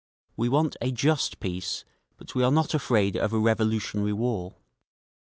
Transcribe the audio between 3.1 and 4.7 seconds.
of a revolutionary war….